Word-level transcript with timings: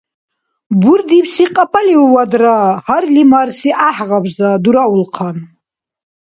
Бурдибси 0.79 1.45
кьапӀалиувадра 1.55 2.57
гьарли-марси 2.85 3.69
гӀяхӀгъабза 3.77 4.49
дураулхъан. 4.63 5.37